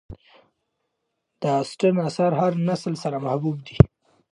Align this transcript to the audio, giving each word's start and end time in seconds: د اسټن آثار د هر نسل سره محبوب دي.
د 1.41 1.43
اسټن 1.61 1.95
آثار 2.07 2.31
د 2.35 2.39
هر 2.41 2.53
نسل 2.67 2.93
سره 3.03 3.17
محبوب 3.25 3.57
دي. 3.67 3.77